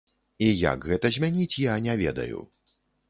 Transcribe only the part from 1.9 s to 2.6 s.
ведаю.